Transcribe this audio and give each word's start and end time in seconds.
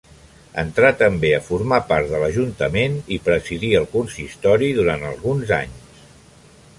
Entrà 0.61 0.89
també 1.01 1.29
a 1.39 1.43
formar 1.49 1.79
part 1.91 2.09
de 2.13 2.21
l'Ajuntament 2.23 2.97
i 3.17 3.21
presidí 3.27 3.71
el 3.81 3.87
Consistori 3.95 4.71
durant 4.81 5.07
alguns 5.11 5.53
anys. 5.63 6.05